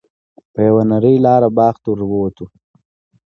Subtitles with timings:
[0.53, 2.45] په یوه نرۍ لاره باغ ته ور ووتو.